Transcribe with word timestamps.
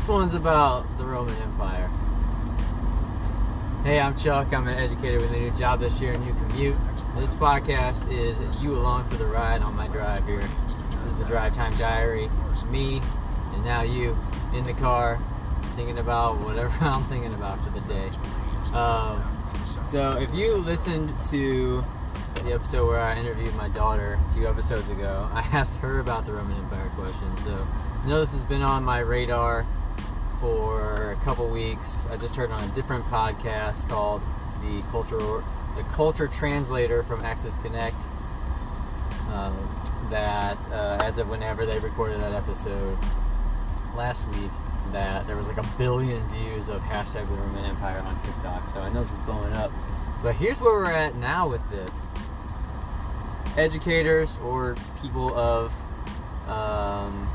This 0.00 0.08
one's 0.08 0.34
about 0.34 0.96
the 0.96 1.04
Roman 1.04 1.36
Empire. 1.42 1.88
Hey, 3.84 4.00
I'm 4.00 4.16
Chuck. 4.16 4.50
I'm 4.54 4.66
an 4.66 4.78
educator 4.78 5.18
with 5.18 5.30
a 5.30 5.38
new 5.38 5.50
job 5.50 5.80
this 5.80 6.00
year, 6.00 6.14
a 6.14 6.18
new 6.18 6.32
commute. 6.32 6.76
This 7.16 7.28
podcast 7.32 8.10
is 8.10 8.60
you 8.62 8.76
along 8.76 9.04
for 9.10 9.16
the 9.16 9.26
ride 9.26 9.60
on 9.60 9.76
my 9.76 9.88
drive 9.88 10.24
here. 10.24 10.40
This 10.90 11.04
is 11.04 11.12
the 11.18 11.24
Drive 11.26 11.52
Time 11.52 11.74
Diary. 11.74 12.30
Me 12.70 13.02
and 13.52 13.62
now 13.62 13.82
you 13.82 14.16
in 14.54 14.64
the 14.64 14.72
car 14.72 15.20
thinking 15.76 15.98
about 15.98 16.38
whatever 16.38 16.74
I'm 16.80 17.04
thinking 17.04 17.34
about 17.34 17.62
for 17.62 17.70
the 17.70 17.80
day. 17.80 18.10
Um, 18.72 19.22
so, 19.90 20.12
if 20.12 20.34
you 20.34 20.56
listened 20.56 21.12
to 21.28 21.84
the 22.36 22.54
episode 22.54 22.88
where 22.88 23.00
I 23.00 23.18
interviewed 23.18 23.54
my 23.54 23.68
daughter 23.68 24.18
a 24.30 24.34
few 24.34 24.48
episodes 24.48 24.88
ago, 24.88 25.28
I 25.34 25.40
asked 25.52 25.76
her 25.76 26.00
about 26.00 26.24
the 26.24 26.32
Roman 26.32 26.56
Empire 26.56 26.90
question. 26.96 27.36
So, 27.44 27.66
I 28.02 28.08
know 28.08 28.20
this 28.20 28.30
has 28.30 28.44
been 28.44 28.62
on 28.62 28.82
my 28.82 29.00
radar 29.00 29.66
for 30.40 31.12
a 31.12 31.16
couple 31.16 31.46
weeks. 31.48 32.06
I 32.10 32.16
just 32.16 32.34
heard 32.34 32.50
on 32.50 32.62
a 32.62 32.74
different 32.74 33.04
podcast 33.06 33.88
called 33.88 34.22
the 34.62 34.82
Cultural 34.90 35.44
the 35.76 35.82
Culture 35.84 36.26
Translator 36.26 37.02
from 37.02 37.24
Axis 37.24 37.56
Connect. 37.58 37.96
Uh, 39.28 39.52
that 40.10 40.58
uh, 40.72 40.98
as 41.02 41.18
of 41.18 41.28
whenever 41.28 41.64
they 41.64 41.78
recorded 41.78 42.20
that 42.20 42.32
episode 42.32 42.98
last 43.94 44.26
week, 44.28 44.50
that 44.92 45.26
there 45.26 45.36
was 45.36 45.46
like 45.46 45.58
a 45.58 45.66
billion 45.78 46.26
views 46.30 46.68
of 46.68 46.82
hashtag 46.82 47.28
the 47.28 47.34
Roman 47.34 47.64
Empire 47.66 48.00
on 48.00 48.20
TikTok. 48.20 48.68
So 48.70 48.80
I 48.80 48.88
know 48.88 49.04
this 49.04 49.12
is 49.12 49.18
blowing 49.18 49.52
up. 49.52 49.70
But 50.22 50.34
here's 50.34 50.60
where 50.60 50.72
we're 50.72 50.90
at 50.90 51.14
now 51.14 51.48
with 51.48 51.62
this. 51.70 51.90
Educators 53.56 54.38
or 54.42 54.74
people 55.00 55.32
of 55.38 55.70
um, 56.48 57.28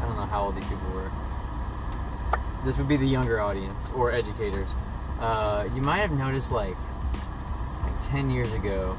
I 0.00 0.04
don't 0.06 0.16
know 0.16 0.26
how 0.26 0.44
old 0.44 0.56
these 0.56 0.66
people 0.66 0.90
were 0.92 1.10
this 2.64 2.78
would 2.78 2.88
be 2.88 2.96
the 2.96 3.06
younger 3.06 3.40
audience 3.40 3.88
or 3.94 4.10
educators. 4.10 4.68
Uh, 5.20 5.68
you 5.74 5.82
might 5.82 5.98
have 5.98 6.12
noticed 6.12 6.50
like 6.50 6.76
like 7.82 8.00
10 8.02 8.30
years 8.30 8.52
ago, 8.54 8.96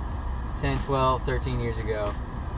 10, 0.62 0.78
12, 0.80 1.24
13 1.24 1.60
years 1.60 1.78
ago, 1.80 2.14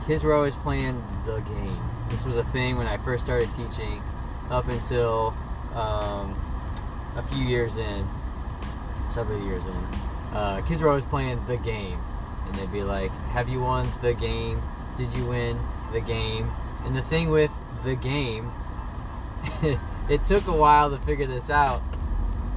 kids 0.06 0.22
were 0.22 0.34
always 0.34 0.54
playing 0.56 1.02
the 1.26 1.40
game. 1.40 1.80
This 2.08 2.24
was 2.24 2.36
a 2.36 2.44
thing 2.44 2.76
when 2.76 2.86
I 2.86 2.96
first 2.98 3.24
started 3.24 3.52
teaching 3.54 4.02
up 4.50 4.68
until 4.68 5.34
um, 5.74 6.38
a 7.16 7.22
few 7.22 7.44
years 7.44 7.76
in, 7.76 8.08
several 9.08 9.42
years 9.44 9.64
in. 9.66 10.36
Uh, 10.36 10.62
kids 10.66 10.82
were 10.82 10.88
always 10.88 11.06
playing 11.06 11.44
the 11.46 11.56
game. 11.56 11.98
And 12.46 12.54
they'd 12.54 12.72
be 12.72 12.82
like, 12.82 13.10
Have 13.32 13.48
you 13.48 13.60
won 13.60 13.86
the 14.00 14.14
game? 14.14 14.62
Did 14.96 15.12
you 15.12 15.26
win 15.26 15.58
the 15.92 16.00
game? 16.00 16.50
And 16.84 16.96
the 16.96 17.02
thing 17.02 17.30
with 17.30 17.50
the 17.84 17.94
game 17.94 18.50
it 20.08 20.24
took 20.24 20.46
a 20.46 20.52
while 20.52 20.90
to 20.90 20.98
figure 20.98 21.26
this 21.26 21.50
out, 21.50 21.82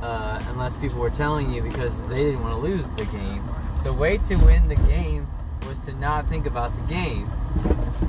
uh, 0.02 0.42
unless 0.50 0.76
people 0.78 1.00
were 1.00 1.10
telling 1.10 1.52
you 1.52 1.62
because 1.62 1.98
they 2.08 2.24
didn't 2.24 2.42
want 2.42 2.54
to 2.54 2.60
lose 2.60 2.86
the 2.98 3.06
game. 3.06 3.44
The 3.84 3.94
way 3.94 4.18
to 4.18 4.36
win 4.38 4.68
the 4.68 4.76
game 4.76 5.28
was 5.68 5.80
to 5.80 5.94
not 5.94 6.28
think 6.28 6.46
about 6.46 6.72
the 6.76 6.94
game. 6.94 7.30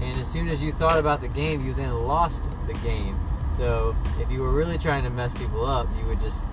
And 0.01 0.19
as 0.19 0.27
soon 0.27 0.49
as 0.49 0.63
you 0.63 0.73
thought 0.73 0.99
about 0.99 1.21
the 1.21 1.29
game, 1.29 1.65
you 1.65 1.75
then 1.75 1.93
lost 2.07 2.43
the 2.67 2.75
game. 2.75 3.19
So 3.57 3.95
if 4.19 4.31
you 4.31 4.41
were 4.41 4.51
really 4.51 4.79
trying 4.79 5.05
to 5.05 5.11
mess 5.11 5.33
people 5.35 5.65
up, 5.65 5.87
you 5.99 6.07
would 6.07 6.21
just, 6.21 6.45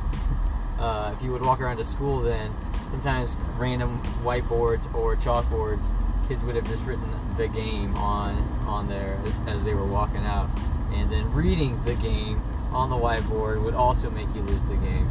uh, 0.79 1.13
if 1.15 1.23
you 1.23 1.31
would 1.31 1.41
walk 1.41 1.61
around 1.61 1.77
to 1.77 1.85
school, 1.85 2.19
then 2.19 2.53
sometimes 2.89 3.37
random 3.57 4.01
whiteboards 4.23 4.93
or 4.93 5.15
chalkboards, 5.15 5.91
kids 6.27 6.43
would 6.43 6.55
have 6.55 6.67
just 6.67 6.85
written 6.85 7.09
the 7.37 7.47
game 7.47 7.95
on 7.95 8.37
on 8.67 8.87
there 8.87 9.19
as 9.47 9.63
they 9.63 9.73
were 9.73 9.85
walking 9.85 10.25
out, 10.25 10.49
and 10.93 11.09
then 11.11 11.31
reading 11.33 11.83
the 11.85 11.95
game 11.95 12.41
on 12.71 12.89
the 12.89 12.95
whiteboard 12.95 13.63
would 13.63 13.73
also 13.73 14.09
make 14.09 14.27
you 14.35 14.41
lose 14.41 14.63
the 14.65 14.75
game. 14.75 15.09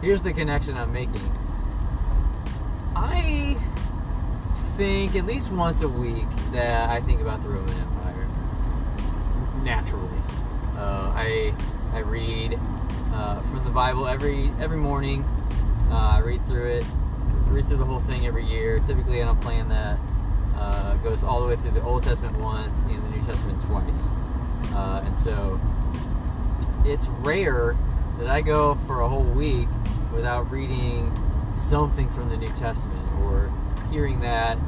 Here's 0.00 0.22
the 0.22 0.32
connection 0.32 0.76
I'm 0.76 0.92
making. 0.92 1.32
I 2.94 3.56
think 4.76 5.16
at 5.16 5.26
least 5.26 5.50
once 5.50 5.82
a 5.82 5.88
week 5.88 6.26
that 6.52 6.90
I 6.90 7.00
think 7.00 7.20
about 7.20 7.42
the 7.42 7.48
Roman 7.48 7.76
Empire. 7.78 8.28
Naturally, 9.62 10.20
uh, 10.76 11.12
I 11.14 11.54
I 11.92 12.00
read 12.00 12.58
uh, 13.12 13.40
from 13.40 13.64
the 13.64 13.70
Bible 13.70 14.06
every 14.06 14.50
every 14.60 14.76
morning. 14.76 15.24
Uh, 15.90 16.12
I 16.14 16.18
read 16.20 16.44
through 16.46 16.66
it, 16.66 16.84
read 17.46 17.66
through 17.68 17.78
the 17.78 17.84
whole 17.84 18.00
thing 18.00 18.26
every 18.26 18.44
year. 18.44 18.80
Typically, 18.80 19.22
I 19.22 19.26
on 19.26 19.36
a 19.36 19.40
plan 19.40 19.68
that 19.70 19.98
uh, 20.56 20.94
goes 20.96 21.24
all 21.24 21.40
the 21.40 21.46
way 21.46 21.56
through 21.56 21.72
the 21.72 21.82
Old 21.82 22.02
Testament 22.02 22.36
once 22.38 22.72
and 22.88 23.02
the 23.02 23.08
New 23.08 23.24
Testament 23.24 23.60
twice. 23.62 24.08
Uh, 24.74 25.02
and 25.04 25.18
so 25.18 25.60
it's 26.84 27.08
rare 27.08 27.76
that 28.18 28.28
I 28.28 28.40
go 28.40 28.76
for 28.86 29.00
a 29.00 29.08
whole 29.08 29.24
week 29.24 29.68
without 30.12 30.50
reading 30.50 31.12
something 31.56 32.08
from 32.10 32.28
the 32.28 32.36
New 32.36 32.52
Testament 32.54 33.02
or 33.22 33.52
hearing 33.90 34.20
that 34.20 34.58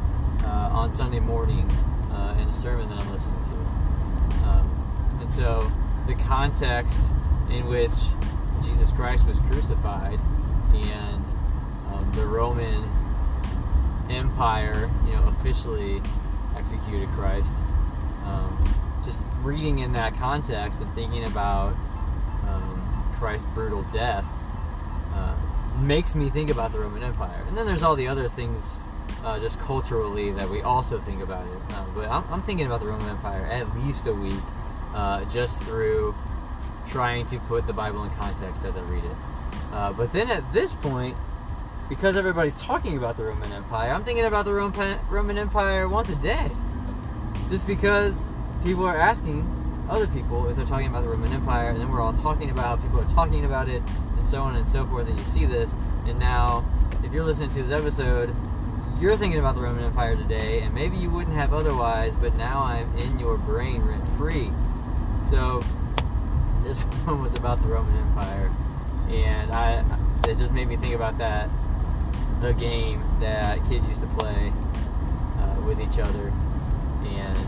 uh, 0.44 0.70
on 0.72 0.92
Sunday 0.94 1.20
morning 1.20 1.68
uh, 2.10 2.36
in 2.40 2.48
a 2.48 2.52
sermon 2.52 2.88
that 2.88 3.00
I'm 3.00 3.12
listening 3.12 3.42
to. 3.44 4.46
Um, 4.48 5.18
and 5.20 5.30
so 5.30 5.70
the 6.06 6.14
context 6.14 7.02
in 7.50 7.66
which 7.66 7.92
Jesus 8.62 8.92
Christ 8.92 9.26
was 9.26 9.38
crucified 9.40 10.18
and 10.72 11.24
um, 11.92 12.10
the 12.14 12.26
Roman 12.26 12.88
Empire, 14.10 14.90
you 15.06 15.12
know, 15.12 15.24
officially 15.28 16.02
executed 16.56 17.08
Christ. 17.10 17.54
Reading 19.42 19.80
in 19.80 19.92
that 19.92 20.16
context 20.16 20.80
and 20.80 20.92
thinking 20.94 21.24
about 21.24 21.74
um, 22.48 23.14
Christ's 23.18 23.46
brutal 23.54 23.82
death 23.92 24.24
uh, 25.14 25.34
makes 25.80 26.14
me 26.14 26.28
think 26.28 26.50
about 26.50 26.72
the 26.72 26.78
Roman 26.78 27.02
Empire. 27.02 27.42
And 27.46 27.56
then 27.56 27.66
there's 27.66 27.82
all 27.82 27.96
the 27.96 28.08
other 28.08 28.28
things 28.28 28.60
uh, 29.24 29.38
just 29.38 29.58
culturally 29.60 30.30
that 30.32 30.48
we 30.48 30.62
also 30.62 30.98
think 30.98 31.22
about 31.22 31.46
it. 31.46 31.74
Uh, 31.74 31.84
but 31.94 32.08
I'm, 32.08 32.24
I'm, 32.32 32.42
thinking 32.42 32.66
about 32.66 32.80
the 32.80 32.86
Roman 32.86 33.08
Empire 33.08 33.46
at 33.46 33.76
least 33.78 34.06
a 34.06 34.12
week 34.12 34.40
uh, 34.94 35.24
just 35.26 35.60
through 35.62 36.14
trying 36.88 37.26
to 37.26 37.38
put 37.40 37.66
the 37.66 37.72
Bible 37.72 38.04
in 38.04 38.10
context 38.10 38.64
as 38.64 38.76
I 38.76 38.80
read 38.82 39.04
it. 39.04 39.16
Uh, 39.72 39.92
but 39.92 40.12
then 40.12 40.30
at 40.30 40.52
this 40.52 40.74
point, 40.74 41.16
because 41.88 42.16
everybody's 42.16 42.54
talking 42.56 42.96
about 42.96 43.16
the 43.16 43.24
Roman 43.24 43.52
Empire, 43.52 43.90
I'm 43.90 44.04
thinking 44.04 44.24
about 44.24 44.44
the 44.44 44.54
Roman 44.54 45.38
Empire 45.38 45.88
once 45.88 46.08
a 46.10 46.16
day. 46.16 46.50
Just 47.48 47.66
because 47.66 48.30
people 48.64 48.84
are 48.84 48.96
asking 48.96 49.46
other 49.88 50.06
people 50.08 50.48
if 50.48 50.56
they're 50.56 50.66
talking 50.66 50.86
about 50.86 51.02
the 51.02 51.08
Roman 51.08 51.32
Empire, 51.32 51.70
and 51.70 51.80
then 51.80 51.90
we're 51.90 52.00
all 52.00 52.12
talking 52.12 52.50
about 52.50 52.64
how 52.64 52.76
people 52.76 53.00
are 53.00 53.14
talking 53.14 53.44
about 53.44 53.68
it, 53.68 53.82
and 54.18 54.28
so 54.28 54.42
on 54.42 54.56
and 54.56 54.66
so 54.66 54.86
forth, 54.86 55.08
and 55.08 55.18
you 55.18 55.24
see 55.24 55.44
this, 55.44 55.74
and 56.06 56.18
now 56.18 56.64
if 57.04 57.12
you're 57.12 57.24
listening 57.24 57.50
to 57.50 57.62
this 57.62 57.72
episode, 57.72 58.34
you're 59.00 59.16
thinking 59.16 59.38
about 59.38 59.54
the 59.54 59.60
Roman 59.60 59.84
Empire 59.84 60.16
today, 60.16 60.60
and 60.60 60.74
maybe 60.74 60.96
you 60.96 61.10
wouldn't 61.10 61.36
have 61.36 61.54
otherwise, 61.54 62.12
but 62.20 62.36
now 62.36 62.62
I'm 62.62 62.96
in 62.98 63.18
your 63.18 63.38
brain 63.38 63.82
rent 63.82 64.04
free. 64.18 64.50
So 65.30 65.62
this 66.64 66.82
one 67.04 67.22
was 67.22 67.34
about 67.34 67.60
the 67.62 67.68
Roman 67.68 67.96
Empire, 67.96 68.50
and 69.08 69.52
I 69.52 69.84
it 70.28 70.36
just 70.36 70.52
made 70.52 70.68
me 70.68 70.76
think 70.76 70.94
about 70.94 71.16
that 71.18 71.48
the 72.40 72.52
game 72.52 73.02
that 73.20 73.58
kids 73.68 73.86
used 73.86 74.00
to 74.00 74.06
play 74.08 74.52
uh, 75.38 75.60
with 75.62 75.80
each 75.80 75.98
other, 75.98 76.32
and 77.04 77.38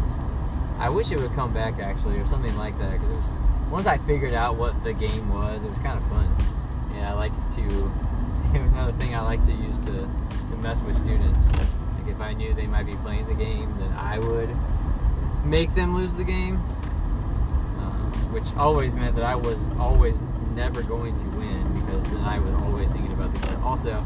I 0.81 0.89
wish 0.89 1.13
it 1.13 1.21
would 1.21 1.33
come 1.35 1.53
back 1.53 1.79
actually, 1.79 2.19
or 2.19 2.27
something 2.27 2.57
like 2.57 2.77
that. 2.79 2.93
Because 2.93 3.27
once 3.71 3.87
I 3.87 3.99
figured 3.99 4.33
out 4.33 4.57
what 4.57 4.83
the 4.83 4.95
game 4.95 5.29
was, 5.29 5.63
it 5.63 5.69
was 5.69 5.79
kind 5.79 5.99
of 5.99 6.09
fun. 6.09 6.27
And 6.95 7.07
I 7.07 7.13
like 7.13 7.33
to. 7.57 7.63
It 8.55 8.63
was 8.63 8.73
another 8.73 8.93
thing 8.93 9.15
I 9.15 9.21
like 9.21 9.45
to 9.45 9.53
use 9.53 9.79
to 9.81 9.93
to 9.93 10.57
mess 10.57 10.81
with 10.83 10.99
students. 10.99 11.47
Like 11.49 12.09
if 12.09 12.21
I 12.21 12.33
knew 12.33 12.55
they 12.55 12.67
might 12.67 12.87
be 12.87 12.95
playing 12.95 13.27
the 13.27 13.35
game, 13.35 13.77
then 13.79 13.93
I 13.93 14.19
would 14.19 14.49
make 15.45 15.75
them 15.75 15.95
lose 15.95 16.15
the 16.15 16.25
game, 16.25 16.57
uh, 17.79 18.11
which 18.33 18.45
always 18.57 18.95
meant 18.95 19.15
that 19.17 19.25
I 19.25 19.35
was 19.35 19.59
always 19.79 20.17
never 20.55 20.83
going 20.83 21.15
to 21.15 21.25
win 21.37 21.81
because 21.81 22.03
then 22.11 22.25
I 22.25 22.39
was 22.39 22.55
always 22.55 22.91
thinking 22.91 23.13
about 23.13 23.33
the 23.35 23.47
game. 23.47 23.63
Also, 23.63 24.05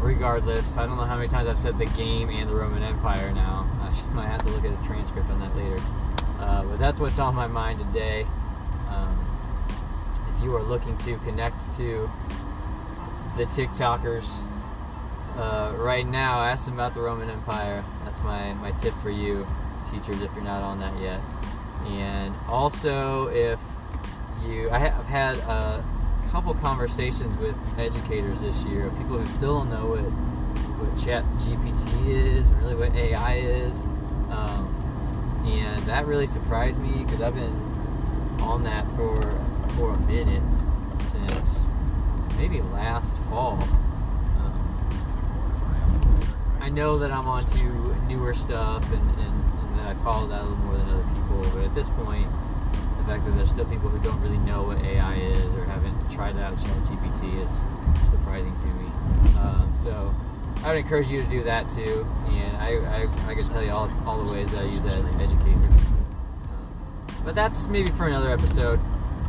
regardless, 0.00 0.76
I 0.76 0.86
don't 0.86 0.96
know 0.96 1.04
how 1.04 1.16
many 1.16 1.28
times 1.28 1.48
I've 1.48 1.58
said 1.58 1.78
the 1.78 1.86
game 1.86 2.28
and 2.28 2.48
the 2.48 2.54
Roman 2.54 2.82
Empire 2.82 3.32
now. 3.32 3.59
I 3.90 4.12
might 4.12 4.26
have 4.26 4.44
to 4.44 4.48
look 4.48 4.64
at 4.64 4.72
a 4.72 4.86
transcript 4.86 5.28
on 5.30 5.40
that 5.40 5.54
later. 5.56 5.80
Uh, 6.38 6.64
but 6.64 6.78
that's 6.78 7.00
what's 7.00 7.18
on 7.18 7.34
my 7.34 7.46
mind 7.46 7.78
today. 7.78 8.26
Um, 8.88 9.26
if 10.34 10.42
you 10.42 10.54
are 10.56 10.62
looking 10.62 10.96
to 10.98 11.16
connect 11.18 11.60
to 11.76 12.10
the 13.36 13.44
TikTokers 13.46 14.28
uh, 15.36 15.74
right 15.76 16.06
now, 16.06 16.42
ask 16.42 16.64
them 16.64 16.74
about 16.74 16.94
the 16.94 17.00
Roman 17.00 17.30
Empire. 17.30 17.84
That's 18.04 18.22
my, 18.22 18.54
my 18.54 18.72
tip 18.72 18.94
for 19.02 19.10
you, 19.10 19.46
teachers, 19.90 20.22
if 20.22 20.32
you're 20.34 20.44
not 20.44 20.62
on 20.62 20.80
that 20.80 20.98
yet. 21.00 21.20
And 21.86 22.34
also, 22.48 23.28
if 23.28 23.58
you, 24.44 24.70
I 24.70 24.78
have 24.78 25.06
had 25.06 25.36
a 25.38 25.84
couple 26.30 26.54
conversations 26.54 27.36
with 27.38 27.56
educators 27.76 28.40
this 28.40 28.56
year 28.62 28.88
people 28.90 29.18
who 29.18 29.26
still 29.36 29.58
don't 29.58 29.70
know 29.70 29.86
what 29.86 30.04
Chat 31.04 31.24
GPT 31.38 32.08
is, 32.08 32.46
really 32.60 32.74
what 32.74 32.94
AI 32.94 33.36
is, 33.36 33.72
um, 34.30 35.42
and 35.46 35.82
that 35.84 36.06
really 36.06 36.26
surprised 36.26 36.78
me 36.78 37.04
because 37.04 37.22
I've 37.22 37.34
been 37.34 37.56
on 38.42 38.62
that 38.64 38.84
for 38.96 39.22
for 39.76 39.94
a 39.94 40.00
minute 40.00 40.42
since 41.10 41.60
maybe 42.36 42.60
last 42.60 43.16
fall. 43.30 43.58
Um, 44.40 44.88
I 46.60 46.68
know 46.68 46.98
that 46.98 47.10
I'm 47.10 47.26
onto 47.26 47.94
newer 48.06 48.34
stuff 48.34 48.84
and, 48.92 49.10
and, 49.10 49.20
and 49.20 49.78
that 49.78 49.86
I 49.86 49.94
follow 50.04 50.26
that 50.28 50.42
a 50.42 50.44
little 50.44 50.58
more 50.58 50.76
than 50.76 50.90
other 50.90 51.08
people, 51.14 51.40
but 51.54 51.64
at 51.64 51.74
this 51.74 51.88
point, 52.04 52.28
the 52.98 53.04
fact 53.04 53.24
that 53.24 53.34
there's 53.36 53.48
still 53.48 53.64
people 53.64 53.88
who 53.88 53.98
don't 54.00 54.20
really 54.20 54.38
know 54.38 54.64
what 54.64 54.78
AI 54.84 55.14
is 55.14 55.54
or 55.54 55.64
haven't 55.64 56.10
tried 56.10 56.36
out 56.36 56.58
ChatGPT 56.58 57.42
is 57.42 57.50
surprising 58.10 58.54
to 58.56 58.66
me. 58.66 58.90
Um, 59.38 59.72
so 59.82 60.14
I 60.62 60.68
would 60.68 60.78
encourage 60.78 61.08
you 61.08 61.22
to 61.22 61.28
do 61.28 61.42
that 61.44 61.68
too, 61.70 62.06
and 62.28 62.56
I, 62.58 62.74
I, 62.74 63.02
I 63.28 63.34
can 63.34 63.48
tell 63.48 63.62
you 63.62 63.70
all, 63.70 63.90
all 64.06 64.22
the 64.22 64.34
ways 64.34 64.50
that 64.52 64.62
I 64.62 64.66
use 64.66 64.80
that 64.80 64.98
as 64.98 65.04
an 65.04 65.20
educator. 65.20 65.54
Um, 65.54 67.24
but 67.24 67.34
that's 67.34 67.66
maybe 67.68 67.90
for 67.92 68.06
another 68.06 68.30
episode. 68.30 68.78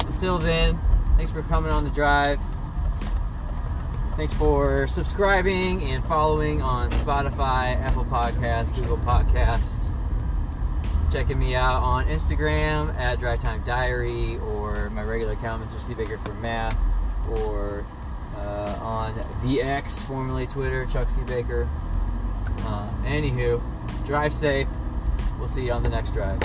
Until 0.08 0.38
then, 0.38 0.78
thanks 1.16 1.32
for 1.32 1.42
coming 1.44 1.72
on 1.72 1.86
the 1.86 1.90
drive. 1.90 2.40
Thanks 4.18 4.34
for 4.34 4.88
subscribing 4.88 5.82
and 5.84 6.04
following 6.04 6.62
on 6.62 6.92
Spotify, 6.92 7.80
Apple 7.82 8.06
Podcasts, 8.06 8.76
Google 8.76 8.98
Podcasts. 8.98 9.94
Checking 11.14 11.40
me 11.40 11.56
out 11.56 11.82
on 11.82 12.08
Instagram 12.08 12.94
at 12.98 13.20
Drive 13.20 13.40
Time 13.40 13.64
Diary 13.64 14.38
or 14.40 14.90
my 14.90 15.04
regular 15.04 15.34
account, 15.34 15.66
Mr. 15.66 15.82
C. 15.82 15.94
Baker 15.94 16.18
for 16.20 16.34
Math, 16.36 16.78
or 17.30 17.86
uh, 18.42 18.78
on 18.82 19.16
the 19.44 19.62
X, 19.62 20.02
formerly 20.02 20.48
Twitter, 20.48 20.86
Chuck 20.86 21.10
C. 21.10 21.22
Baker. 21.22 21.68
Uh, 22.60 22.90
anywho, 23.04 23.62
drive 24.06 24.34
safe. 24.34 24.68
We'll 25.40 25.48
see 25.48 25.66
you 25.66 25.72
on 25.72 25.84
the 25.84 25.90
next 25.90 26.12
drive. 26.12 26.40